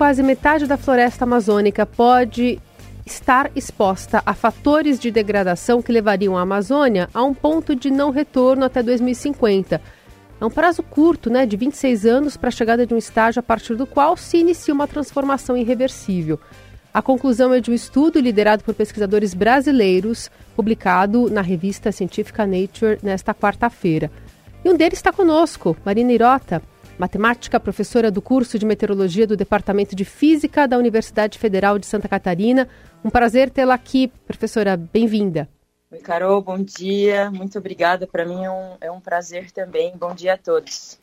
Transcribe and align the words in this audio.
quase 0.00 0.22
metade 0.22 0.66
da 0.66 0.78
floresta 0.78 1.24
amazônica 1.24 1.84
pode 1.84 2.58
estar 3.04 3.50
exposta 3.54 4.22
a 4.24 4.32
fatores 4.32 4.98
de 4.98 5.10
degradação 5.10 5.82
que 5.82 5.92
levariam 5.92 6.38
a 6.38 6.40
Amazônia 6.40 7.06
a 7.12 7.22
um 7.22 7.34
ponto 7.34 7.76
de 7.76 7.90
não 7.90 8.08
retorno 8.08 8.64
até 8.64 8.82
2050. 8.82 9.78
É 10.40 10.44
um 10.46 10.48
prazo 10.48 10.82
curto, 10.82 11.28
né, 11.28 11.44
de 11.44 11.54
26 11.54 12.06
anos 12.06 12.34
para 12.34 12.48
a 12.48 12.50
chegada 12.50 12.86
de 12.86 12.94
um 12.94 12.96
estágio 12.96 13.40
a 13.40 13.42
partir 13.42 13.74
do 13.74 13.86
qual 13.86 14.16
se 14.16 14.38
inicia 14.38 14.72
uma 14.72 14.88
transformação 14.88 15.54
irreversível. 15.54 16.40
A 16.94 17.02
conclusão 17.02 17.52
é 17.52 17.60
de 17.60 17.70
um 17.70 17.74
estudo 17.74 18.18
liderado 18.20 18.64
por 18.64 18.72
pesquisadores 18.72 19.34
brasileiros, 19.34 20.30
publicado 20.56 21.28
na 21.28 21.42
revista 21.42 21.92
científica 21.92 22.46
Nature 22.46 22.98
nesta 23.02 23.34
quarta-feira. 23.34 24.10
E 24.64 24.70
um 24.70 24.78
deles 24.78 24.98
está 24.98 25.12
conosco, 25.12 25.76
Marina 25.84 26.10
Irota, 26.10 26.62
matemática, 27.00 27.58
professora 27.58 28.10
do 28.10 28.20
curso 28.20 28.58
de 28.58 28.66
meteorologia 28.66 29.26
do 29.26 29.34
Departamento 29.34 29.96
de 29.96 30.04
Física 30.04 30.68
da 30.68 30.76
Universidade 30.76 31.38
Federal 31.38 31.78
de 31.78 31.86
Santa 31.86 32.06
Catarina. 32.06 32.68
Um 33.02 33.08
prazer 33.08 33.48
tê-la 33.48 33.72
aqui, 33.72 34.12
professora. 34.26 34.76
Bem-vinda. 34.76 35.48
Oi, 35.90 35.98
Carol, 35.98 36.42
bom 36.42 36.58
dia. 36.58 37.30
Muito 37.30 37.58
obrigada. 37.58 38.06
Para 38.06 38.26
mim 38.26 38.44
é 38.44 38.50
um, 38.50 38.76
é 38.82 38.90
um 38.90 39.00
prazer 39.00 39.50
também. 39.50 39.94
Bom 39.96 40.14
dia 40.14 40.34
a 40.34 40.36
todos. 40.36 40.98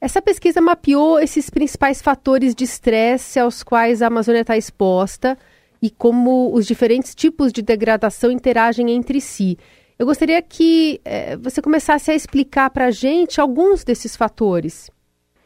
Essa 0.00 0.22
pesquisa 0.22 0.60
mapeou 0.60 1.20
esses 1.20 1.50
principais 1.50 2.00
fatores 2.00 2.54
de 2.54 2.64
estresse 2.64 3.38
aos 3.38 3.62
quais 3.62 4.00
a 4.00 4.06
Amazônia 4.06 4.40
está 4.40 4.56
exposta 4.56 5.36
e 5.82 5.90
como 5.90 6.54
os 6.54 6.66
diferentes 6.66 7.14
tipos 7.14 7.52
de 7.52 7.60
degradação 7.60 8.30
interagem 8.30 8.90
entre 8.90 9.20
si. 9.20 9.58
Eu 9.98 10.06
gostaria 10.06 10.40
que 10.40 11.00
eh, 11.04 11.36
você 11.36 11.60
começasse 11.60 12.10
a 12.10 12.14
explicar 12.14 12.70
para 12.70 12.86
a 12.86 12.90
gente 12.90 13.40
alguns 13.40 13.84
desses 13.84 14.16
fatores. 14.16 14.90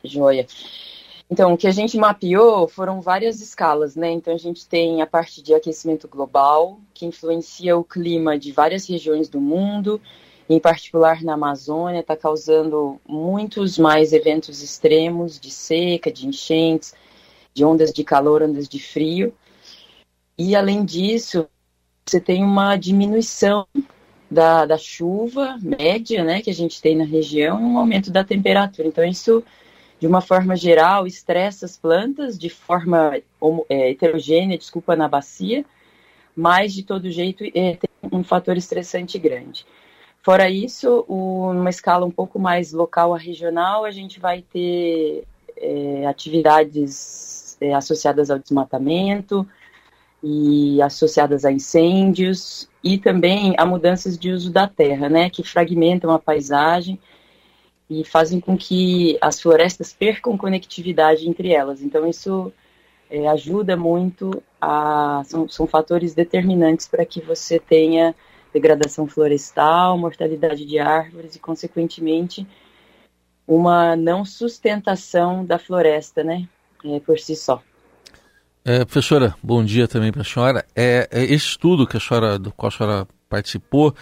Joia. 0.04 0.46
Então, 1.30 1.52
o 1.52 1.56
que 1.56 1.68
a 1.68 1.70
gente 1.70 1.96
mapeou 1.96 2.66
foram 2.66 3.00
várias 3.00 3.40
escalas, 3.40 3.94
né? 3.94 4.10
Então, 4.10 4.34
a 4.34 4.38
gente 4.38 4.66
tem 4.66 5.00
a 5.00 5.06
parte 5.06 5.40
de 5.40 5.54
aquecimento 5.54 6.08
global, 6.08 6.80
que 6.92 7.06
influencia 7.06 7.76
o 7.76 7.84
clima 7.84 8.36
de 8.36 8.50
várias 8.50 8.88
regiões 8.88 9.28
do 9.28 9.40
mundo, 9.40 10.00
em 10.48 10.58
particular 10.58 11.22
na 11.22 11.34
Amazônia, 11.34 12.00
está 12.00 12.16
causando 12.16 13.00
muitos 13.06 13.78
mais 13.78 14.12
eventos 14.12 14.60
extremos 14.60 15.38
de 15.38 15.52
seca, 15.52 16.10
de 16.10 16.26
enchentes, 16.26 16.94
de 17.54 17.64
ondas 17.64 17.92
de 17.92 18.02
calor, 18.02 18.42
ondas 18.42 18.68
de 18.68 18.80
frio. 18.80 19.32
E, 20.36 20.56
além 20.56 20.84
disso, 20.84 21.46
você 22.04 22.20
tem 22.20 22.42
uma 22.42 22.74
diminuição 22.74 23.68
da, 24.28 24.66
da 24.66 24.76
chuva 24.76 25.56
média, 25.62 26.24
né, 26.24 26.42
que 26.42 26.50
a 26.50 26.54
gente 26.54 26.82
tem 26.82 26.96
na 26.96 27.04
região, 27.04 27.60
e 27.60 27.62
um 27.62 27.78
aumento 27.78 28.10
da 28.10 28.24
temperatura. 28.24 28.88
Então, 28.88 29.04
isso 29.04 29.44
de 30.00 30.06
uma 30.06 30.22
forma 30.22 30.56
geral, 30.56 31.06
estressa 31.06 31.66
as 31.66 31.76
plantas 31.76 32.38
de 32.38 32.48
forma 32.48 33.20
é, 33.68 33.90
heterogênea, 33.90 34.56
desculpa, 34.56 34.96
na 34.96 35.06
bacia, 35.06 35.62
mas 36.34 36.72
de 36.72 36.82
todo 36.82 37.10
jeito 37.10 37.44
é, 37.44 37.76
tem 37.76 37.90
um 38.10 38.24
fator 38.24 38.56
estressante 38.56 39.18
grande. 39.18 39.66
Fora 40.22 40.48
isso, 40.48 41.04
o, 41.06 41.52
numa 41.52 41.68
escala 41.68 42.06
um 42.06 42.10
pouco 42.10 42.38
mais 42.38 42.72
local 42.72 43.14
a 43.14 43.18
regional, 43.18 43.84
a 43.84 43.90
gente 43.90 44.18
vai 44.18 44.42
ter 44.42 45.24
é, 45.56 46.06
atividades 46.06 47.58
é, 47.60 47.74
associadas 47.74 48.30
ao 48.30 48.38
desmatamento 48.38 49.46
e 50.22 50.80
associadas 50.80 51.44
a 51.44 51.52
incêndios 51.52 52.68
e 52.82 52.96
também 52.96 53.54
a 53.58 53.66
mudanças 53.66 54.18
de 54.18 54.30
uso 54.30 54.50
da 54.50 54.66
terra, 54.66 55.10
né, 55.10 55.28
que 55.28 55.42
fragmentam 55.42 56.10
a 56.10 56.18
paisagem 56.18 56.98
e 57.90 58.04
fazem 58.04 58.38
com 58.38 58.56
que 58.56 59.18
as 59.20 59.40
florestas 59.40 59.92
percam 59.92 60.38
conectividade 60.38 61.28
entre 61.28 61.52
elas. 61.52 61.82
Então, 61.82 62.08
isso 62.08 62.52
é, 63.10 63.26
ajuda 63.26 63.76
muito, 63.76 64.40
a, 64.60 65.22
são, 65.26 65.48
são 65.48 65.66
fatores 65.66 66.14
determinantes 66.14 66.86
para 66.86 67.04
que 67.04 67.20
você 67.20 67.58
tenha 67.58 68.14
degradação 68.54 69.08
florestal, 69.08 69.98
mortalidade 69.98 70.64
de 70.64 70.78
árvores 70.78 71.34
e, 71.34 71.40
consequentemente, 71.40 72.46
uma 73.46 73.96
não 73.96 74.24
sustentação 74.24 75.44
da 75.44 75.58
floresta, 75.58 76.22
né, 76.22 76.48
é, 76.84 77.00
por 77.00 77.18
si 77.18 77.34
só. 77.34 77.60
É, 78.64 78.84
professora, 78.84 79.34
bom 79.42 79.64
dia 79.64 79.88
também 79.88 80.12
para 80.12 80.22
a 80.22 80.24
senhora. 80.24 80.64
É, 80.76 81.08
é, 81.10 81.24
esse 81.24 81.46
estudo 81.46 81.86
que 81.86 81.96
a 81.96 82.00
senhora, 82.00 82.38
do 82.38 82.52
qual 82.52 82.68
a 82.68 82.70
senhora 82.70 83.08
participou, 83.28 83.94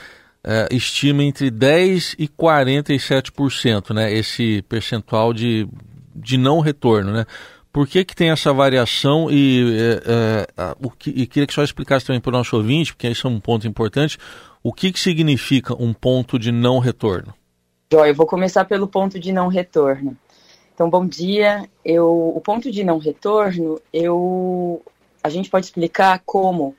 é, 0.44 0.68
estima 0.70 1.22
entre 1.22 1.50
10% 1.50 2.14
e 2.18 2.28
47%, 2.28 3.94
né, 3.94 4.12
esse 4.12 4.62
percentual 4.62 5.32
de, 5.32 5.68
de 6.14 6.36
não 6.36 6.60
retorno. 6.60 7.12
Né? 7.12 7.26
Por 7.72 7.86
que, 7.86 8.04
que 8.04 8.14
tem 8.14 8.30
essa 8.30 8.52
variação 8.52 9.30
e, 9.30 9.76
é, 9.78 10.46
é, 10.56 10.76
o 10.82 10.90
que, 10.90 11.10
e 11.10 11.26
queria 11.26 11.46
que 11.46 11.54
só 11.54 11.62
explicasse 11.62 12.06
também 12.06 12.20
para 12.20 12.30
o 12.30 12.32
nosso 12.32 12.56
ouvinte, 12.56 12.94
porque 12.94 13.08
isso 13.08 13.26
é 13.26 13.30
um 13.30 13.40
ponto 13.40 13.66
importante, 13.66 14.18
o 14.62 14.72
que, 14.72 14.92
que 14.92 14.98
significa 14.98 15.74
um 15.80 15.92
ponto 15.92 16.38
de 16.38 16.50
não 16.50 16.78
retorno? 16.78 17.34
Joia, 17.90 18.10
eu 18.10 18.14
vou 18.14 18.26
começar 18.26 18.64
pelo 18.64 18.86
ponto 18.86 19.18
de 19.18 19.32
não 19.32 19.48
retorno. 19.48 20.16
Então, 20.74 20.90
bom 20.90 21.06
dia. 21.06 21.68
Eu, 21.84 22.32
o 22.36 22.40
ponto 22.40 22.70
de 22.70 22.84
não 22.84 22.98
retorno, 22.98 23.80
eu, 23.92 24.82
a 25.22 25.28
gente 25.28 25.50
pode 25.50 25.66
explicar 25.66 26.22
como 26.24 26.76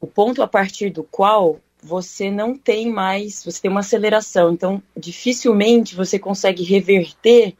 o 0.00 0.06
ponto 0.06 0.42
a 0.42 0.48
partir 0.48 0.90
do 0.90 1.02
qual 1.02 1.58
você 1.82 2.30
não 2.30 2.56
tem 2.56 2.90
mais, 2.90 3.44
você 3.44 3.62
tem 3.62 3.70
uma 3.70 3.80
aceleração, 3.80 4.52
então 4.52 4.80
dificilmente 4.96 5.96
você 5.96 6.18
consegue 6.18 6.62
reverter 6.62 7.54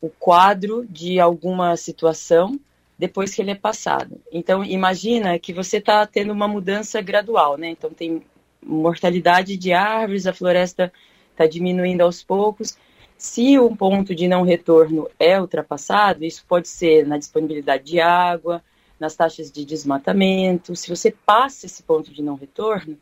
o 0.00 0.08
quadro 0.08 0.86
de 0.88 1.18
alguma 1.18 1.76
situação 1.76 2.58
depois 2.96 3.34
que 3.34 3.42
ele 3.42 3.50
é 3.50 3.56
passado. 3.56 4.20
Então 4.30 4.64
imagina 4.64 5.38
que 5.40 5.52
você 5.52 5.78
está 5.78 6.06
tendo 6.06 6.32
uma 6.32 6.46
mudança 6.46 7.02
gradual, 7.02 7.56
né? 7.56 7.70
Então 7.70 7.90
tem 7.90 8.22
mortalidade 8.64 9.56
de 9.56 9.72
árvores, 9.72 10.26
a 10.26 10.32
floresta 10.32 10.92
está 11.32 11.44
diminuindo 11.46 12.02
aos 12.02 12.22
poucos. 12.22 12.78
Se 13.18 13.58
um 13.58 13.74
ponto 13.74 14.14
de 14.14 14.28
não 14.28 14.42
retorno 14.42 15.08
é 15.18 15.40
ultrapassado, 15.40 16.24
isso 16.24 16.44
pode 16.46 16.68
ser 16.68 17.06
na 17.06 17.18
disponibilidade 17.18 17.84
de 17.84 18.00
água, 18.00 18.62
nas 19.00 19.16
taxas 19.16 19.50
de 19.50 19.64
desmatamento. 19.64 20.76
Se 20.76 20.88
você 20.88 21.10
passa 21.10 21.66
esse 21.66 21.82
ponto 21.82 22.12
de 22.12 22.22
não 22.22 22.36
retorno, 22.36 22.96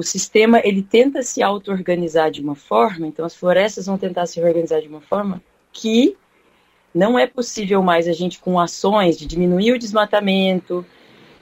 o 0.00 0.02
sistema 0.02 0.62
ele 0.64 0.82
tenta 0.82 1.22
se 1.22 1.42
auto-organizar 1.42 2.30
de 2.30 2.40
uma 2.40 2.54
forma, 2.54 3.06
então 3.06 3.22
as 3.22 3.36
florestas 3.36 3.84
vão 3.84 3.98
tentar 3.98 4.24
se 4.24 4.40
organizar 4.40 4.80
de 4.80 4.88
uma 4.88 5.02
forma 5.02 5.42
que 5.70 6.16
não 6.94 7.18
é 7.18 7.26
possível 7.26 7.82
mais 7.82 8.08
a 8.08 8.12
gente 8.12 8.40
com 8.40 8.58
ações 8.58 9.18
de 9.18 9.26
diminuir 9.26 9.72
o 9.72 9.78
desmatamento, 9.78 10.86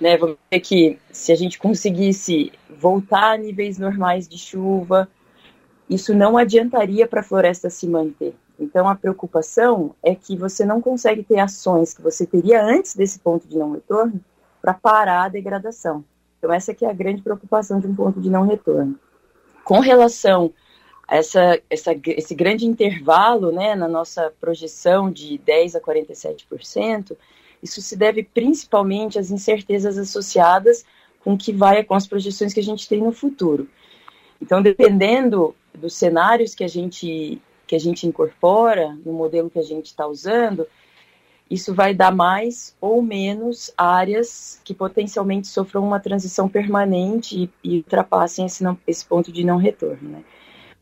né? 0.00 0.16
Vamos 0.16 0.36
ver 0.50 0.58
que 0.58 0.98
se 1.12 1.30
a 1.30 1.36
gente 1.36 1.56
conseguisse 1.56 2.50
voltar 2.68 3.34
a 3.34 3.36
níveis 3.38 3.78
normais 3.78 4.26
de 4.26 4.36
chuva, 4.36 5.08
isso 5.88 6.12
não 6.12 6.36
adiantaria 6.36 7.06
para 7.06 7.20
a 7.20 7.24
floresta 7.24 7.70
se 7.70 7.86
manter. 7.86 8.34
Então 8.58 8.88
a 8.88 8.96
preocupação 8.96 9.94
é 10.02 10.16
que 10.16 10.36
você 10.36 10.64
não 10.64 10.80
consegue 10.80 11.22
ter 11.22 11.38
ações 11.38 11.94
que 11.94 12.02
você 12.02 12.26
teria 12.26 12.60
antes 12.60 12.96
desse 12.96 13.20
ponto 13.20 13.46
de 13.46 13.56
não 13.56 13.70
retorno 13.70 14.20
para 14.60 14.74
parar 14.74 15.26
a 15.26 15.28
degradação. 15.28 16.04
Então, 16.38 16.52
essa 16.52 16.74
que 16.74 16.84
é 16.84 16.90
a 16.90 16.94
grande 16.94 17.22
preocupação 17.22 17.80
de 17.80 17.86
um 17.86 17.94
ponto 17.94 18.20
de 18.20 18.30
não 18.30 18.46
retorno. 18.46 18.98
Com 19.64 19.80
relação 19.80 20.52
a 21.06 21.16
essa, 21.16 21.60
essa, 21.68 21.92
esse 22.06 22.34
grande 22.34 22.64
intervalo 22.64 23.50
né, 23.50 23.74
na 23.74 23.88
nossa 23.88 24.32
projeção 24.40 25.10
de 25.10 25.40
10% 25.46 25.76
a 25.76 25.80
47%, 25.80 27.16
isso 27.62 27.82
se 27.82 27.96
deve 27.96 28.22
principalmente 28.22 29.18
às 29.18 29.30
incertezas 29.30 29.98
associadas 29.98 30.84
com 31.20 31.36
que 31.36 31.52
vai 31.52 31.82
com 31.82 31.94
as 31.94 32.06
projeções 32.06 32.54
que 32.54 32.60
a 32.60 32.64
gente 32.64 32.88
tem 32.88 33.02
no 33.02 33.12
futuro. 33.12 33.68
Então, 34.40 34.62
dependendo 34.62 35.54
dos 35.74 35.94
cenários 35.94 36.54
que 36.54 36.64
a 36.64 36.68
gente 36.68 37.40
que 37.66 37.76
a 37.76 37.78
gente 37.78 38.06
incorpora 38.06 38.96
no 39.04 39.12
modelo 39.12 39.50
que 39.50 39.58
a 39.58 39.62
gente 39.62 39.86
está 39.86 40.06
usando, 40.06 40.66
isso 41.50 41.74
vai 41.74 41.94
dar 41.94 42.14
mais 42.14 42.76
ou 42.80 43.02
menos 43.02 43.72
áreas 43.76 44.60
que 44.64 44.74
potencialmente 44.74 45.46
sofram 45.46 45.82
uma 45.82 45.98
transição 45.98 46.48
permanente 46.48 47.44
e, 47.44 47.50
e 47.64 47.76
ultrapassem 47.78 48.44
esse, 48.46 48.62
não, 48.62 48.78
esse 48.86 49.04
ponto 49.04 49.32
de 49.32 49.44
não 49.44 49.56
retorno. 49.56 50.10
Né? 50.10 50.24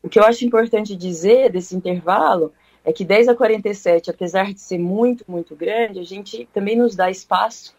O 0.03 0.09
que 0.09 0.19
eu 0.19 0.23
acho 0.23 0.45
importante 0.45 0.95
dizer 0.95 1.51
desse 1.51 1.75
intervalo 1.75 2.53
é 2.83 2.91
que 2.91 3.03
10 3.03 3.29
a 3.29 3.35
47, 3.35 4.09
apesar 4.09 4.53
de 4.53 4.61
ser 4.61 4.77
muito, 4.77 5.23
muito 5.27 5.55
grande, 5.55 5.99
a 5.99 6.03
gente 6.03 6.47
também 6.53 6.77
nos 6.77 6.95
dá 6.95 7.09
espaço 7.09 7.75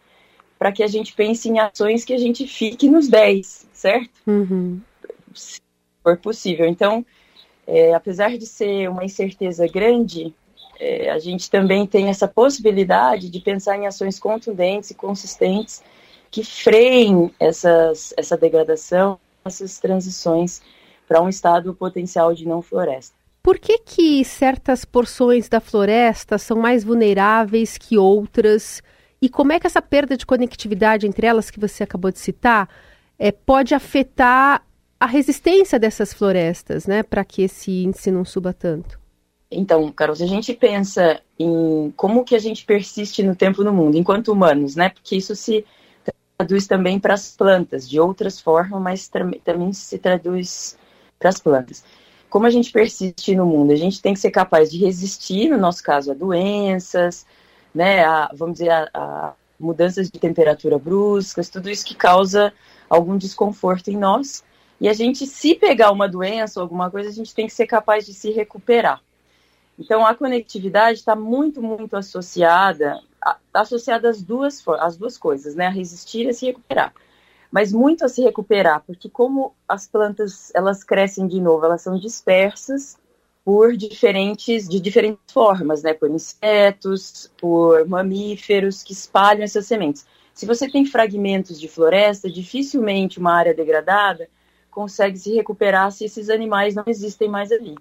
para 0.58 0.72
que 0.72 0.82
a 0.82 0.86
gente 0.86 1.14
pense 1.14 1.48
em 1.48 1.58
ações 1.58 2.04
que 2.04 2.12
a 2.12 2.18
gente 2.18 2.46
fique 2.46 2.90
nos 2.90 3.08
10, 3.08 3.68
certo? 3.72 4.10
Uhum. 4.26 4.80
Se 5.32 5.60
for 6.02 6.16
possível. 6.18 6.66
Então, 6.66 7.06
é, 7.66 7.94
apesar 7.94 8.36
de 8.36 8.46
ser 8.46 8.90
uma 8.90 9.04
incerteza 9.04 9.66
grande, 9.66 10.34
é, 10.78 11.10
a 11.10 11.18
gente 11.18 11.50
também 11.50 11.86
tem 11.86 12.08
essa 12.08 12.28
possibilidade 12.28 13.28
de 13.28 13.40
pensar 13.40 13.76
em 13.76 13.86
ações 13.86 14.18
contundentes 14.18 14.90
e 14.90 14.94
consistentes 14.94 15.82
que 16.30 16.44
freiem 16.44 17.32
essas, 17.40 18.12
essa 18.16 18.36
degradação, 18.36 19.18
essas 19.44 19.78
transições 19.78 20.60
para 21.06 21.22
um 21.22 21.28
estado 21.28 21.74
potencial 21.74 22.34
de 22.34 22.46
não 22.46 22.60
floresta. 22.60 23.14
por 23.42 23.58
que, 23.58 23.78
que 23.78 24.24
certas 24.24 24.84
porções 24.84 25.48
da 25.48 25.58
floresta 25.58 26.36
são 26.36 26.58
mais 26.58 26.84
vulneráveis 26.84 27.78
que 27.78 27.96
outras? 27.96 28.82
E 29.22 29.28
como 29.28 29.52
é 29.52 29.58
que 29.58 29.66
essa 29.66 29.80
perda 29.80 30.16
de 30.16 30.26
conectividade 30.26 31.06
entre 31.06 31.26
elas, 31.26 31.50
que 31.50 31.58
você 31.58 31.82
acabou 31.82 32.10
de 32.12 32.18
citar, 32.18 32.68
é, 33.18 33.32
pode 33.32 33.74
afetar 33.74 34.62
a 35.00 35.06
resistência 35.06 35.78
dessas 35.78 36.12
florestas, 36.12 36.86
né, 36.86 37.02
para 37.02 37.24
que 37.24 37.42
esse 37.42 37.84
índice 37.84 38.10
não 38.10 38.24
suba 38.24 38.52
tanto? 38.52 39.00
Então, 39.50 39.90
Carol, 39.92 40.14
se 40.14 40.22
a 40.22 40.26
gente 40.26 40.52
pensa 40.52 41.20
em 41.38 41.92
como 41.96 42.24
que 42.24 42.34
a 42.34 42.38
gente 42.38 42.64
persiste 42.66 43.22
no 43.22 43.34
tempo 43.34 43.64
no 43.64 43.72
mundo, 43.72 43.96
enquanto 43.96 44.32
humanos, 44.32 44.76
né, 44.76 44.90
porque 44.90 45.16
isso 45.16 45.34
se 45.34 45.64
traduz 46.36 46.66
também 46.66 47.00
para 47.00 47.14
as 47.14 47.34
plantas, 47.34 47.88
de 47.88 47.98
outras 47.98 48.40
formas, 48.40 48.80
mas 48.80 49.08
também 49.08 49.72
se 49.72 49.98
traduz 49.98 50.76
para 51.18 51.30
as 51.30 51.40
plantas. 51.40 51.82
Como 52.28 52.46
a 52.46 52.50
gente 52.50 52.70
persiste 52.70 53.34
no 53.34 53.46
mundo? 53.46 53.72
A 53.72 53.76
gente 53.76 54.02
tem 54.02 54.12
que 54.12 54.20
ser 54.20 54.30
capaz 54.30 54.70
de 54.70 54.78
resistir, 54.78 55.48
no 55.48 55.56
nosso 55.56 55.82
caso, 55.82 56.10
a 56.10 56.14
doenças, 56.14 57.26
né, 57.74 58.04
a, 58.04 58.30
vamos 58.34 58.58
dizer, 58.58 58.70
a, 58.70 58.90
a 58.92 59.32
mudanças 59.58 60.10
de 60.10 60.18
temperatura 60.18 60.78
bruscas, 60.78 61.48
tudo 61.48 61.70
isso 61.70 61.86
que 61.86 61.94
causa 61.94 62.52
algum 62.88 63.16
desconforto 63.16 63.88
em 63.88 63.96
nós. 63.96 64.44
E 64.80 64.88
a 64.88 64.92
gente, 64.92 65.26
se 65.26 65.54
pegar 65.54 65.90
uma 65.90 66.08
doença 66.08 66.60
ou 66.60 66.62
alguma 66.62 66.90
coisa, 66.90 67.08
a 67.08 67.12
gente 67.12 67.34
tem 67.34 67.46
que 67.46 67.52
ser 67.52 67.66
capaz 67.66 68.04
de 68.06 68.12
se 68.12 68.30
recuperar. 68.30 69.02
Então, 69.78 70.04
a 70.04 70.14
conectividade 70.14 70.98
está 70.98 71.14
muito, 71.14 71.62
muito 71.62 71.96
associada, 71.96 73.00
associada 73.54 74.08
às 74.08 74.20
duas, 74.20 74.62
às 74.80 74.96
duas 74.96 75.16
coisas, 75.16 75.54
né? 75.54 75.66
A 75.66 75.70
resistir 75.70 76.26
e 76.26 76.30
a 76.30 76.34
se 76.34 76.46
recuperar. 76.46 76.92
Mas 77.50 77.72
muito 77.72 78.04
a 78.04 78.08
se 78.08 78.20
recuperar, 78.22 78.82
porque 78.86 79.08
como 79.08 79.54
as 79.66 79.86
plantas, 79.86 80.52
elas 80.54 80.82
crescem 80.82 81.26
de 81.26 81.40
novo, 81.40 81.64
elas 81.64 81.80
são 81.80 81.98
dispersas 81.98 82.98
por 83.44 83.74
diferentes, 83.76 84.68
de 84.68 84.78
diferentes 84.80 85.32
formas, 85.32 85.82
né? 85.82 85.94
Por 85.94 86.10
insetos, 86.10 87.30
por 87.38 87.86
mamíferos 87.86 88.82
que 88.82 88.92
espalham 88.92 89.44
essas 89.44 89.66
sementes. 89.66 90.04
Se 90.34 90.44
você 90.44 90.68
tem 90.68 90.84
fragmentos 90.84 91.58
de 91.58 91.68
floresta, 91.68 92.30
dificilmente 92.30 93.18
uma 93.18 93.32
área 93.32 93.54
degradada 93.54 94.28
consegue 94.70 95.18
se 95.18 95.34
recuperar 95.34 95.90
se 95.90 96.04
esses 96.04 96.28
animais 96.30 96.74
não 96.74 96.84
existem 96.86 97.28
mais 97.28 97.50
ali. 97.50 97.74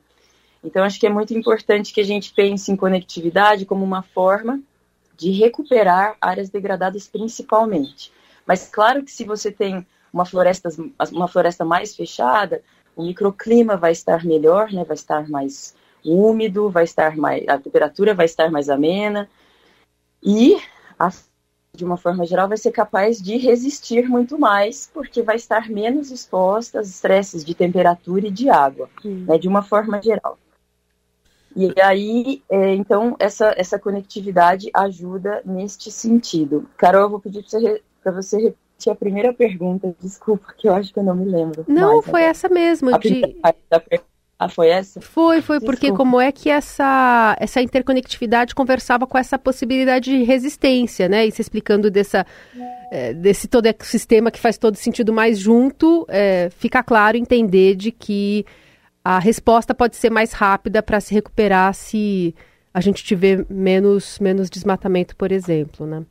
Então, 0.63 0.83
acho 0.83 0.99
que 0.99 1.07
é 1.07 1.09
muito 1.09 1.33
importante 1.33 1.93
que 1.93 2.01
a 2.01 2.05
gente 2.05 2.33
pense 2.33 2.71
em 2.71 2.75
conectividade 2.75 3.65
como 3.65 3.83
uma 3.83 4.01
forma 4.01 4.59
de 5.15 5.31
recuperar 5.31 6.15
áreas 6.21 6.49
degradadas 6.49 7.07
principalmente. 7.07 8.11
Mas 8.45 8.67
claro 8.67 9.03
que 9.03 9.11
se 9.11 9.23
você 9.23 9.51
tem 9.51 9.85
uma 10.11 10.25
floresta, 10.25 10.69
uma 11.11 11.27
floresta 11.27 11.65
mais 11.65 11.95
fechada, 11.95 12.61
o 12.95 13.03
microclima 13.03 13.75
vai 13.75 13.91
estar 13.91 14.23
melhor, 14.23 14.71
né? 14.71 14.83
vai 14.83 14.95
estar 14.95 15.27
mais 15.29 15.75
úmido, 16.03 16.69
vai 16.69 16.83
estar 16.83 17.17
mais, 17.17 17.47
a 17.47 17.57
temperatura 17.57 18.13
vai 18.13 18.25
estar 18.25 18.49
mais 18.49 18.69
amena 18.69 19.29
e 20.23 20.57
a 20.97 21.11
de 21.77 21.85
uma 21.85 21.95
forma 21.95 22.25
geral, 22.25 22.47
vai 22.47 22.57
ser 22.57 22.71
capaz 22.71 23.21
de 23.21 23.37
resistir 23.37 24.09
muito 24.09 24.37
mais, 24.39 24.89
porque 24.91 25.21
vai 25.21 25.35
estar 25.35 25.69
menos 25.69 26.09
exposta 26.09 26.79
aos 26.79 26.87
estresses 26.87 27.45
de 27.45 27.53
temperatura 27.53 28.27
e 28.27 28.31
de 28.31 28.49
água, 28.49 28.89
né, 29.03 29.37
de 29.37 29.47
uma 29.47 29.61
forma 29.61 30.01
geral. 30.01 30.39
E 31.57 31.73
aí, 31.81 32.43
é, 32.51 32.75
então, 32.75 33.15
essa, 33.17 33.51
essa 33.57 33.79
conectividade 33.79 34.69
ajuda 34.71 35.41
neste 35.43 35.89
sentido. 35.89 36.69
Carol, 36.77 37.01
eu 37.01 37.09
vou 37.09 37.19
pedir 37.19 37.43
para 38.03 38.11
você, 38.11 38.37
você 38.37 38.37
repetir 38.37 38.91
a 38.91 38.95
primeira 38.95 39.33
pergunta, 39.33 39.95
desculpa, 39.99 40.53
que 40.55 40.69
eu 40.69 40.75
acho 40.75 40.93
que 40.93 40.99
eu 40.99 41.03
não 41.03 41.15
me 41.15 41.25
lembro. 41.25 41.65
Não, 41.67 41.95
mais, 41.95 42.05
foi 42.05 42.21
essa 42.21 42.47
mesmo. 42.47 42.93
A 42.93 42.99
de... 42.99 43.35
ah, 44.37 44.47
foi 44.47 44.69
essa? 44.69 45.01
Foi, 45.01 45.41
foi, 45.41 45.57
Desculpa. 45.57 45.65
porque 45.65 45.91
como 45.91 46.21
é 46.21 46.31
que 46.31 46.47
essa, 46.47 47.35
essa 47.39 47.59
interconectividade 47.59 48.53
conversava 48.53 49.07
com 49.07 49.17
essa 49.17 49.39
possibilidade 49.39 50.11
de 50.11 50.23
resistência, 50.23 51.09
né? 51.09 51.25
E 51.25 51.31
se 51.31 51.41
explicando 51.41 51.89
dessa, 51.89 52.23
é, 52.91 53.15
desse 53.15 53.47
todo 53.47 53.65
ecossistema 53.65 54.29
que 54.29 54.39
faz 54.39 54.59
todo 54.59 54.75
sentido 54.75 55.11
mais 55.11 55.39
junto, 55.39 56.05
é, 56.07 56.51
fica 56.51 56.83
claro 56.83 57.17
entender 57.17 57.73
de 57.73 57.91
que 57.91 58.45
a 59.09 59.19
resposta 59.19 59.73
pode 59.73 59.95
ser 59.95 60.09
mais 60.09 60.33
rápida 60.33 60.83
para 60.83 60.99
se 60.99 61.13
recuperar 61.13 61.73
se 61.73 62.35
a 62.73 62.81
gente 62.81 63.01
tiver 63.05 63.45
menos, 63.49 64.19
menos 64.19 64.49
desmatamento, 64.49 65.15
por 65.15 65.31
exemplo, 65.31 65.87
né? 65.87 66.05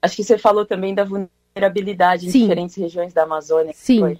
Acho 0.00 0.16
que 0.16 0.24
você 0.24 0.38
falou 0.38 0.64
também 0.64 0.94
da 0.94 1.04
vulnerabilidade 1.04 2.26
em 2.26 2.30
Sim. 2.30 2.40
diferentes 2.40 2.74
regiões 2.76 3.12
da 3.12 3.24
Amazônia. 3.24 3.74
Sim. 3.74 4.00
Foi. 4.00 4.18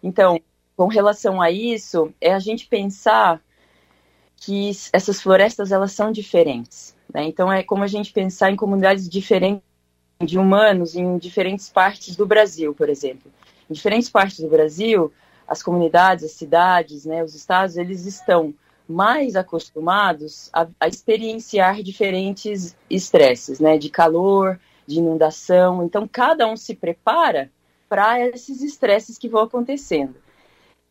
Então, 0.00 0.40
com 0.76 0.86
relação 0.86 1.42
a 1.42 1.50
isso 1.50 2.14
é 2.20 2.32
a 2.32 2.38
gente 2.38 2.68
pensar 2.68 3.42
que 4.36 4.70
essas 4.92 5.20
florestas 5.20 5.72
elas 5.72 5.90
são 5.90 6.12
diferentes. 6.12 6.94
Né? 7.12 7.24
Então 7.24 7.52
é 7.52 7.64
como 7.64 7.82
a 7.82 7.88
gente 7.88 8.12
pensar 8.12 8.52
em 8.52 8.56
comunidades 8.56 9.08
diferentes 9.08 9.64
de 10.24 10.38
humanos 10.38 10.94
em 10.94 11.18
diferentes 11.18 11.68
partes 11.68 12.14
do 12.14 12.24
Brasil, 12.24 12.72
por 12.72 12.88
exemplo. 12.88 13.32
Em 13.68 13.74
diferentes 13.74 14.08
partes 14.08 14.38
do 14.38 14.48
Brasil, 14.48 15.12
as 15.50 15.64
comunidades, 15.64 16.24
as 16.24 16.30
cidades, 16.30 17.04
né, 17.04 17.24
os 17.24 17.34
estados, 17.34 17.76
eles 17.76 18.06
estão 18.06 18.54
mais 18.88 19.34
acostumados 19.34 20.48
a, 20.52 20.68
a 20.78 20.86
experienciar 20.86 21.82
diferentes 21.82 22.76
estresses, 22.88 23.58
né, 23.58 23.76
de 23.76 23.90
calor, 23.90 24.60
de 24.86 24.98
inundação. 24.98 25.82
Então 25.84 26.06
cada 26.06 26.46
um 26.46 26.56
se 26.56 26.76
prepara 26.76 27.50
para 27.88 28.20
esses 28.28 28.62
estresses 28.62 29.18
que 29.18 29.28
vão 29.28 29.42
acontecendo. 29.42 30.14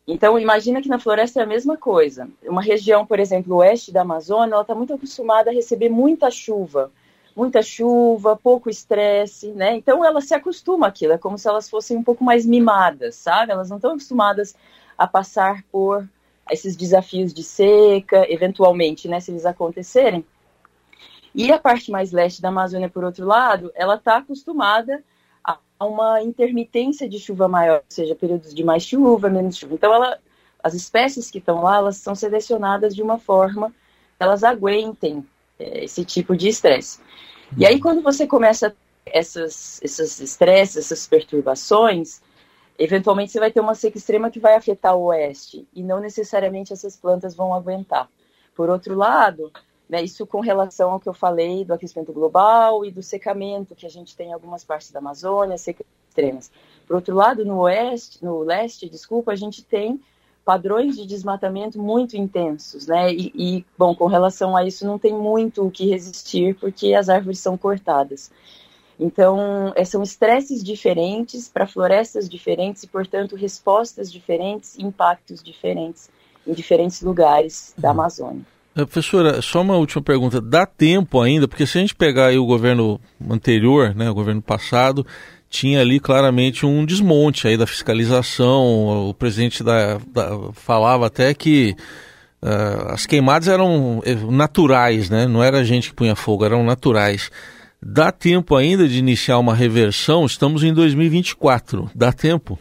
Então, 0.06 0.40
imagina 0.40 0.82
que 0.82 0.90
na 0.90 0.98
floresta 0.98 1.40
é 1.40 1.44
a 1.44 1.48
mesma 1.48 1.78
coisa. 1.78 2.28
Uma 2.44 2.64
região, 2.64 3.06
por 3.06 3.20
exemplo, 3.20 3.58
oeste 3.58 3.92
da 3.92 4.02
Amazônia, 4.02 4.54
ela 4.54 4.64
está 4.64 4.74
muito 4.74 4.94
acostumada 4.94 5.52
a 5.52 5.54
receber 5.54 5.88
muita 5.88 6.32
chuva, 6.32 6.92
muita 7.40 7.62
chuva, 7.62 8.36
pouco 8.36 8.70
estresse, 8.70 9.54
né? 9.54 9.76
Então, 9.76 10.04
ela 10.04 10.20
se 10.20 10.34
acostuma 10.34 10.88
àquilo, 10.88 11.14
é 11.14 11.18
como 11.18 11.38
se 11.38 11.48
elas 11.48 11.70
fossem 11.70 11.96
um 11.96 12.04
pouco 12.04 12.22
mais 12.22 12.46
mimadas, 12.46 13.16
sabe? 13.16 13.54
Elas 13.54 13.70
não 13.70 13.78
estão 13.78 13.92
acostumadas 13.92 14.54
a 14.98 15.08
passar 15.08 15.64
por 15.72 16.06
esses 16.52 16.76
desafios 16.76 17.34
de 17.34 17.42
seca, 17.42 18.26
eventualmente, 18.30 19.08
né, 19.08 19.22
se 19.22 19.32
eles 19.32 19.46
acontecerem. 19.46 20.26
E 21.34 21.50
a 21.52 21.58
parte 21.58 21.90
mais 21.92 22.12
leste 22.12 22.42
da 22.42 22.50
Amazônia, 22.50 22.90
por 22.90 23.06
outro 23.06 23.26
lado, 23.26 23.72
ela 23.74 23.96
está 23.96 24.18
acostumada 24.18 25.02
uma 25.80 26.22
intermitência 26.22 27.08
de 27.08 27.18
chuva 27.20 27.48
maior, 27.48 27.78
ou 27.78 27.84
seja, 27.88 28.14
períodos 28.14 28.54
de 28.54 28.66
mais 28.66 28.84
chuva, 28.84 29.30
menos 29.30 29.56
chuva. 29.56 29.76
Então, 29.76 29.94
ela, 29.94 30.20
as 30.62 30.74
espécies 30.74 31.32
que 31.32 31.38
estão 31.38 31.62
lá, 31.62 31.78
elas 31.78 31.96
são 31.96 32.14
selecionadas 32.14 32.94
de 32.94 33.02
uma 33.02 33.18
forma 33.18 33.70
que 33.70 34.24
elas 34.24 34.44
aguentem 34.44 35.26
esse 35.60 36.06
tipo 36.06 36.36
de 36.36 36.48
estresse. 36.48 37.00
E 37.58 37.66
aí, 37.66 37.80
quando 37.80 38.02
você 38.02 38.26
começa 38.26 38.76
essas, 39.06 39.82
esses 39.84 40.20
estresses, 40.20 40.78
essas 40.78 41.08
perturbações, 41.08 42.22
eventualmente 42.78 43.32
você 43.32 43.40
vai 43.40 43.52
ter 43.52 43.60
uma 43.60 43.76
seca 43.76 43.98
extrema 43.98 44.32
que 44.32 44.40
vai 44.40 44.56
afetar 44.56 44.96
o 44.96 45.06
oeste, 45.06 45.68
e 45.74 45.84
não 45.84 46.00
necessariamente 46.00 46.72
essas 46.72 46.96
plantas 46.96 47.36
vão 47.36 47.54
aguentar. 47.54 48.10
Por 48.56 48.70
outro 48.70 48.96
lado, 48.96 49.52
né, 49.90 50.02
isso 50.04 50.26
com 50.26 50.40
relação 50.40 50.92
ao 50.92 51.00
que 51.00 51.10
eu 51.10 51.14
falei 51.14 51.66
do 51.66 51.74
aquecimento 51.74 52.14
global 52.14 52.86
e 52.86 52.92
do 52.92 53.02
secamento 53.02 53.76
que 53.76 53.86
a 53.86 53.90
gente 53.90 54.16
tem 54.16 54.30
em 54.30 54.34
algumas 54.34 54.64
partes 54.64 54.92
da 54.92 55.00
Amazônia, 55.00 55.58
secas 55.58 55.86
extremas. 56.08 56.52
Por 56.86 56.96
outro 56.96 57.16
lado, 57.16 57.44
no 57.44 57.60
oeste, 57.60 58.24
no 58.24 58.40
leste, 58.40 58.90
desculpa, 58.90 59.32
a 59.32 59.36
gente 59.36 59.64
tem 59.64 60.00
padrões 60.50 60.98
de 60.98 61.06
desmatamento 61.06 61.80
muito 61.80 62.18
intensos, 62.18 62.88
né? 62.88 63.14
E, 63.14 63.32
e, 63.36 63.66
bom, 63.78 63.94
com 63.94 64.08
relação 64.08 64.58
a 64.58 64.66
isso 64.66 64.84
não 64.84 64.98
tem 64.98 65.14
muito 65.14 65.64
o 65.64 65.70
que 65.70 65.88
resistir 65.88 66.56
porque 66.56 66.96
as 66.96 67.08
árvores 67.08 67.38
são 67.38 67.56
cortadas. 67.56 68.32
Então, 69.00 69.72
é, 69.76 69.86
são 69.86 70.02
estresses 70.02 70.64
diferentes 70.64 71.48
para 71.48 71.68
florestas 71.68 72.28
diferentes 72.28 72.82
e, 72.82 72.88
portanto, 72.88 73.36
respostas 73.36 74.12
diferentes, 74.12 74.76
impactos 74.80 75.44
diferentes 75.44 76.10
em 76.48 76.54
diferentes 76.54 77.04
lugares 77.04 77.76
da 77.78 77.90
uhum. 77.90 77.94
Amazônia. 77.94 78.42
Eh, 78.76 78.86
professora, 78.86 79.44
só 79.44 79.62
uma 79.62 79.78
última 79.78 80.02
pergunta. 80.02 80.42
Dá 80.42 80.66
tempo 80.66 81.22
ainda, 81.22 81.48
porque 81.48 81.68
se 81.68 81.78
a 81.78 81.82
gente 81.82 81.94
pegar 81.94 82.34
o 82.34 82.46
governo 82.48 83.00
anterior, 83.30 83.94
né, 83.94 84.10
o 84.10 84.16
governo 84.16 84.42
passado, 84.42 85.06
tinha 85.50 85.82
ali 85.82 86.00
claramente 86.00 86.66
um 86.66 86.86
desmonte 86.86 87.48
aí 87.48 87.58
da 87.58 87.66
fiscalização. 87.66 89.10
O 89.10 89.14
presidente 89.14 89.64
da, 89.64 90.00
da 90.14 90.52
falava 90.54 91.08
até 91.08 91.34
que 91.34 91.76
uh, 92.42 92.92
as 92.92 93.06
queimadas 93.06 93.48
eram 93.48 94.02
eh, 94.06 94.16
naturais, 94.16 95.10
né? 95.10 95.26
Não 95.26 95.44
era 95.44 95.60
a 95.60 95.64
gente 95.64 95.90
que 95.90 95.96
punha 95.96 96.16
fogo, 96.16 96.46
eram 96.46 96.64
naturais. 96.64 97.32
Dá 97.82 98.12
tempo 98.12 98.56
ainda 98.56 98.88
de 98.88 99.00
iniciar 99.00 99.40
uma 99.40 99.56
reversão? 99.56 100.26
Estamos 100.26 100.64
em 100.64 100.74
2024. 100.74 101.90
Dá 101.96 102.12
tempo? 102.12 102.60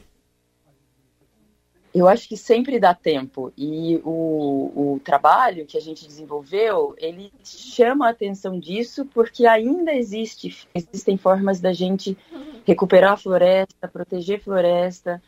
Eu 1.99 2.07
acho 2.07 2.29
que 2.29 2.37
sempre 2.37 2.79
dá 2.79 2.95
tempo. 2.95 3.53
E 3.57 4.01
o, 4.05 4.95
o 4.95 5.01
trabalho 5.03 5.67
que 5.67 5.77
a 5.77 5.81
gente 5.81 6.07
desenvolveu, 6.07 6.95
ele 6.97 7.33
chama 7.43 8.07
a 8.07 8.11
atenção 8.11 8.57
disso 8.61 9.05
porque 9.07 9.47
ainda 9.47 9.93
existe, 9.93 10.69
existem 10.73 11.17
formas 11.17 11.59
da 11.59 11.73
gente 11.73 12.17
recuperar 12.65 13.15
a 13.15 13.17
floresta, 13.17 13.89
proteger 13.89 14.39
a 14.39 14.43
floresta, 14.45 15.23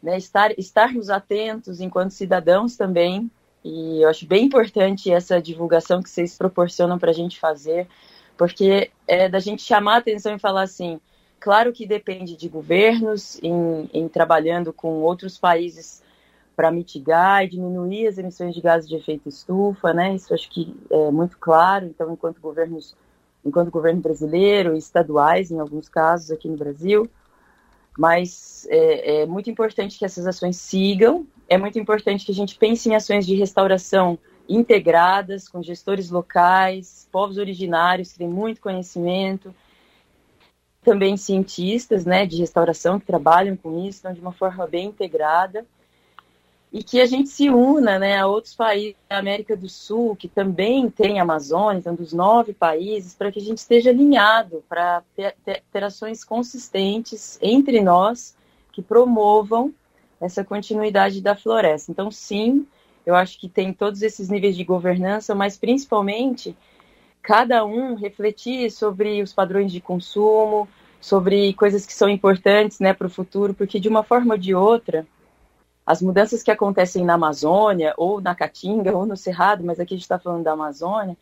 né, 0.00 0.16
estar, 0.16 0.56
estarmos 0.56 1.10
atentos 1.10 1.80
enquanto 1.80 2.12
cidadãos 2.12 2.76
também. 2.76 3.28
E 3.64 4.02
eu 4.02 4.08
acho 4.08 4.24
bem 4.24 4.44
importante 4.44 5.10
essa 5.10 5.42
divulgação 5.42 6.00
que 6.00 6.08
vocês 6.08 6.38
proporcionam 6.38 6.96
para 6.96 7.10
a 7.10 7.14
gente 7.14 7.40
fazer, 7.40 7.88
porque 8.36 8.92
é 9.08 9.28
da 9.28 9.40
gente 9.40 9.62
chamar 9.62 9.94
a 9.94 9.98
atenção 9.98 10.36
e 10.36 10.38
falar 10.38 10.62
assim, 10.62 11.00
claro 11.40 11.72
que 11.72 11.86
depende 11.86 12.36
de 12.36 12.48
governos 12.48 13.42
em, 13.42 13.90
em 13.92 14.06
trabalhando 14.06 14.72
com 14.72 15.02
outros 15.02 15.36
países 15.36 16.03
para 16.54 16.70
mitigar 16.70 17.44
e 17.44 17.48
diminuir 17.48 18.06
as 18.06 18.18
emissões 18.18 18.54
de 18.54 18.60
gases 18.60 18.88
de 18.88 18.96
efeito 18.96 19.28
estufa, 19.28 19.92
né? 19.92 20.14
Isso 20.14 20.32
acho 20.32 20.48
que 20.50 20.74
é 20.90 21.10
muito 21.10 21.38
claro. 21.38 21.86
Então, 21.86 22.12
enquanto 22.12 22.40
governos, 22.40 22.96
enquanto 23.44 23.70
governo 23.70 24.00
brasileiro 24.00 24.76
estaduais, 24.76 25.50
em 25.50 25.58
alguns 25.58 25.88
casos 25.88 26.30
aqui 26.30 26.48
no 26.48 26.56
Brasil, 26.56 27.08
mas 27.98 28.66
é, 28.70 29.22
é 29.22 29.26
muito 29.26 29.50
importante 29.50 29.98
que 29.98 30.04
essas 30.04 30.26
ações 30.26 30.56
sigam. 30.56 31.26
É 31.48 31.58
muito 31.58 31.78
importante 31.78 32.24
que 32.24 32.32
a 32.32 32.34
gente 32.34 32.56
pense 32.56 32.88
em 32.88 32.94
ações 32.94 33.26
de 33.26 33.34
restauração 33.34 34.18
integradas 34.48 35.48
com 35.48 35.62
gestores 35.62 36.10
locais, 36.10 37.08
povos 37.10 37.38
originários 37.38 38.12
que 38.12 38.18
têm 38.18 38.28
muito 38.28 38.60
conhecimento, 38.60 39.54
também 40.82 41.16
cientistas, 41.16 42.04
né, 42.04 42.26
de 42.26 42.36
restauração 42.36 43.00
que 43.00 43.06
trabalham 43.06 43.56
com 43.56 43.86
isso, 43.86 44.00
então 44.00 44.12
de 44.12 44.20
uma 44.20 44.32
forma 44.32 44.66
bem 44.66 44.88
integrada 44.88 45.64
e 46.74 46.82
que 46.82 47.00
a 47.00 47.06
gente 47.06 47.28
se 47.28 47.48
una 47.48 48.00
né, 48.00 48.18
a 48.18 48.26
outros 48.26 48.52
países 48.52 48.96
da 49.08 49.16
América 49.16 49.56
do 49.56 49.68
Sul, 49.68 50.16
que 50.16 50.26
também 50.26 50.90
tem 50.90 51.20
Amazônia, 51.20 51.78
então 51.78 51.94
dos 51.94 52.12
nove 52.12 52.52
países, 52.52 53.14
para 53.14 53.30
que 53.30 53.38
a 53.38 53.42
gente 53.42 53.58
esteja 53.58 53.90
alinhado, 53.90 54.64
para 54.68 55.04
ter, 55.14 55.36
ter, 55.44 55.62
ter, 55.72 55.84
ações 55.84 56.24
consistentes 56.24 57.38
entre 57.40 57.80
nós 57.80 58.36
que 58.72 58.82
promovam 58.82 59.72
essa 60.20 60.42
continuidade 60.42 61.20
da 61.20 61.36
floresta. 61.36 61.92
Então, 61.92 62.10
sim, 62.10 62.66
eu 63.06 63.14
acho 63.14 63.38
que 63.38 63.48
tem 63.48 63.72
todos 63.72 64.02
esses 64.02 64.28
níveis 64.28 64.56
de 64.56 64.64
governança, 64.64 65.32
mas 65.32 65.56
principalmente 65.56 66.56
cada 67.22 67.64
um 67.64 67.94
refletir 67.94 68.68
sobre 68.72 69.22
os 69.22 69.32
padrões 69.32 69.70
de 69.70 69.80
consumo, 69.80 70.68
sobre 71.00 71.52
coisas 71.52 71.86
que 71.86 71.94
são 71.94 72.08
importantes 72.08 72.80
né, 72.80 72.92
para 72.92 73.06
o 73.06 73.10
futuro, 73.10 73.54
porque 73.54 73.78
de 73.78 73.88
uma 73.88 74.02
forma 74.02 74.34
ou 74.34 74.38
de 74.38 74.56
outra, 74.56 75.06
as 75.86 76.00
mudanças 76.00 76.42
que 76.42 76.50
acontecem 76.50 77.04
na 77.04 77.14
Amazônia, 77.14 77.92
ou 77.96 78.20
na 78.20 78.34
Caatinga, 78.34 78.96
ou 78.96 79.04
no 79.04 79.16
Cerrado, 79.16 79.62
mas 79.62 79.78
aqui 79.78 79.94
a 79.94 79.96
gente 79.96 80.04
está 80.04 80.18
falando 80.18 80.42
da 80.42 80.52
Amazônia, 80.52 81.16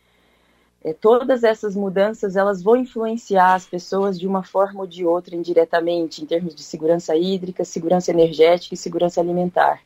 é, 0.83 0.93
todas 0.93 1.43
essas 1.43 1.75
mudanças 1.75 2.35
elas 2.35 2.61
vão 2.61 2.75
influenciar 2.75 3.55
as 3.55 3.65
pessoas 3.65 4.19
de 4.19 4.27
uma 4.27 4.43
forma 4.43 4.81
ou 4.81 4.87
de 4.87 5.05
outra 5.05 5.35
indiretamente, 5.35 6.21
em 6.21 6.25
termos 6.25 6.53
de 6.53 6.63
segurança 6.63 7.15
hídrica, 7.15 7.63
segurança 7.63 8.11
energética 8.11 8.73
e 8.73 8.77
segurança 8.77 9.21
alimentar, 9.21 9.81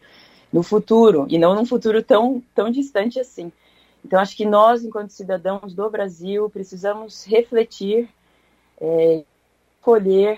no 0.51 0.63
futuro, 0.63 1.25
e 1.29 1.37
não 1.37 1.55
num 1.55 1.65
futuro 1.65 2.01
tão, 2.01 2.41
tão 2.55 2.71
distante 2.71 3.19
assim. 3.19 3.51
Então, 4.03 4.19
acho 4.19 4.35
que 4.37 4.45
nós, 4.45 4.83
enquanto 4.83 5.11
cidadãos 5.11 5.73
do 5.73 5.89
Brasil, 5.89 6.49
precisamos 6.49 7.25
refletir, 7.25 8.09
é, 8.79 9.23
escolher 9.75 10.37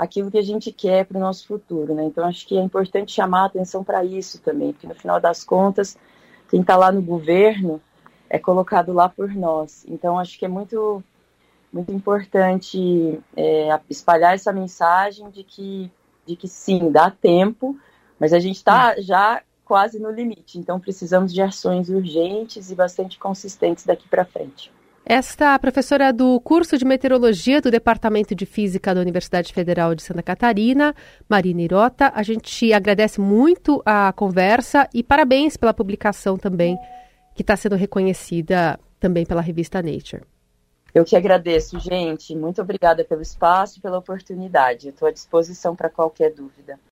aquilo 0.00 0.30
que 0.30 0.38
a 0.38 0.42
gente 0.42 0.72
quer 0.72 1.04
para 1.04 1.18
o 1.18 1.20
nosso 1.20 1.46
futuro, 1.46 1.94
né? 1.94 2.04
Então 2.04 2.24
acho 2.24 2.46
que 2.46 2.56
é 2.56 2.62
importante 2.62 3.12
chamar 3.12 3.42
a 3.42 3.46
atenção 3.46 3.84
para 3.84 4.02
isso 4.02 4.40
também, 4.40 4.72
porque 4.72 4.86
no 4.86 4.94
final 4.94 5.20
das 5.20 5.44
contas, 5.44 5.94
quem 6.48 6.62
está 6.62 6.74
lá 6.74 6.90
no 6.90 7.02
governo 7.02 7.82
é 8.30 8.38
colocado 8.38 8.94
lá 8.94 9.10
por 9.10 9.28
nós. 9.34 9.84
Então 9.86 10.18
acho 10.18 10.38
que 10.38 10.46
é 10.46 10.48
muito 10.48 11.04
muito 11.70 11.92
importante 11.92 13.20
é, 13.36 13.78
espalhar 13.90 14.34
essa 14.34 14.52
mensagem 14.52 15.28
de 15.28 15.44
que 15.44 15.92
de 16.26 16.34
que 16.34 16.48
sim 16.48 16.90
dá 16.90 17.10
tempo, 17.10 17.78
mas 18.18 18.32
a 18.32 18.38
gente 18.38 18.56
está 18.56 18.98
já 19.02 19.42
quase 19.66 19.98
no 19.98 20.10
limite. 20.10 20.58
Então 20.58 20.80
precisamos 20.80 21.30
de 21.30 21.42
ações 21.42 21.90
urgentes 21.90 22.70
e 22.70 22.74
bastante 22.74 23.18
consistentes 23.18 23.84
daqui 23.84 24.08
para 24.08 24.24
frente. 24.24 24.72
Esta 25.04 25.58
professora 25.58 26.12
do 26.12 26.38
curso 26.40 26.76
de 26.76 26.84
meteorologia 26.84 27.60
do 27.60 27.70
Departamento 27.70 28.34
de 28.34 28.46
Física 28.46 28.94
da 28.94 29.00
Universidade 29.00 29.52
Federal 29.52 29.94
de 29.94 30.02
Santa 30.02 30.22
Catarina, 30.22 30.94
Marina 31.28 31.62
Irota, 31.62 32.12
a 32.14 32.22
gente 32.22 32.72
agradece 32.72 33.20
muito 33.20 33.82
a 33.84 34.12
conversa 34.12 34.88
e 34.94 35.02
parabéns 35.02 35.56
pela 35.56 35.74
publicação 35.74 36.36
também, 36.36 36.76
que 37.34 37.42
está 37.42 37.56
sendo 37.56 37.76
reconhecida 37.76 38.78
também 39.00 39.24
pela 39.24 39.40
revista 39.40 39.82
Nature. 39.82 40.22
Eu 40.92 41.04
que 41.04 41.14
agradeço, 41.14 41.78
gente. 41.78 42.34
Muito 42.34 42.60
obrigada 42.60 43.04
pelo 43.04 43.22
espaço 43.22 43.78
e 43.78 43.80
pela 43.80 43.98
oportunidade. 43.98 44.88
Estou 44.88 45.06
à 45.06 45.12
disposição 45.12 45.76
para 45.76 45.88
qualquer 45.88 46.32
dúvida. 46.32 46.80